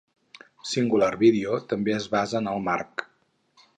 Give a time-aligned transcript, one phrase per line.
[0.69, 3.05] Cingular Video també es basa en el marc.